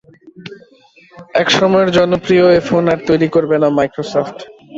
একসময়ের 1.35 1.89
জনপ্রিয় 1.97 2.45
এ 2.51 2.61
ফোন 2.67 2.83
আর 2.93 2.99
তৈরি 3.07 3.27
করবে 3.35 3.55
না 3.61 3.67
মাইক্রোসফট। 3.77 4.37